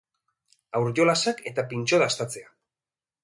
[0.79, 2.51] Haur-jolasak eta pintxo dastatzea.